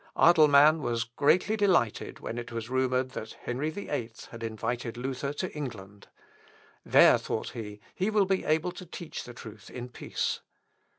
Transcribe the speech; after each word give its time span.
Adelman 0.17 0.79
was 0.81 1.03
greatly 1.03 1.55
delighted 1.55 2.19
when 2.19 2.39
it 2.39 2.51
was 2.51 2.71
rumoured 2.71 3.11
that 3.11 3.33
Henry 3.43 3.69
VIII 3.69 4.11
had 4.31 4.41
invited 4.41 4.97
Luther 4.97 5.31
to 5.33 5.53
England. 5.55 6.07
"There," 6.83 7.19
thought 7.19 7.49
he, 7.51 7.79
"he 7.93 8.09
will 8.09 8.25
be 8.25 8.43
able 8.43 8.71
to 8.71 8.85
teach 8.87 9.25
the 9.25 9.35
truth 9.35 9.69
in 9.69 9.89
peace." 9.89 10.39